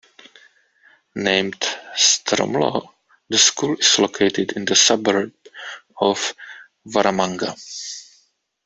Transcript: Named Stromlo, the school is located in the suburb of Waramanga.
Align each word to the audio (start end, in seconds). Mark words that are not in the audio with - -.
Named 1.13 1.55
Stromlo, 1.93 2.89
the 3.29 3.37
school 3.37 3.75
is 3.75 3.99
located 3.99 4.53
in 4.53 4.65
the 4.65 4.75
suburb 4.75 5.31
of 5.95 6.33
Waramanga. 6.87 7.55